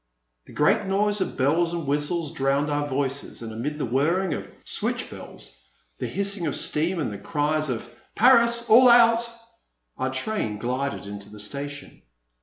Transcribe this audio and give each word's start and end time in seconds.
A 0.47 0.51
great 0.51 0.87
noise 0.87 1.21
of 1.21 1.37
bells 1.37 1.73
and 1.73 1.85
whistles 1.85 2.31
drowned 2.31 2.71
our 2.71 2.87
voices, 2.87 3.43
and 3.43 3.53
amid 3.53 3.77
the 3.77 3.85
whirring 3.85 4.33
of 4.33 4.49
switch 4.65 5.11
bells, 5.11 5.59
the 5.99 6.07
hissing 6.07 6.47
of 6.47 6.55
steam, 6.55 6.97
and 6.99 7.13
the 7.13 7.19
cries 7.19 7.69
of 7.69 7.87
Paris! 8.15 8.67
All 8.67 8.89
out!" 8.89 9.31
our 9.99 10.11
train 10.11 10.57
glided 10.57 11.05
into 11.05 11.29
the 11.29 11.37
station. 11.39 12.01